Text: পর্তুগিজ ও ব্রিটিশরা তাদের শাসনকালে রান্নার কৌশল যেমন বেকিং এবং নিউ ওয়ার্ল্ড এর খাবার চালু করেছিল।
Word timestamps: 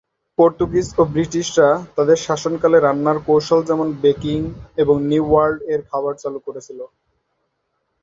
পর্তুগিজ 0.37 0.87
ও 0.97 1.03
ব্রিটিশরা 1.13 1.69
তাদের 1.97 2.17
শাসনকালে 2.27 2.77
রান্নার 2.79 3.17
কৌশল 3.27 3.59
যেমন 3.69 3.87
বেকিং 4.03 4.39
এবং 4.77 4.95
নিউ 5.09 5.23
ওয়ার্ল্ড 5.29 5.59
এর 5.73 5.81
খাবার 5.89 6.13
চালু 6.23 6.39
করেছিল। 6.47 6.79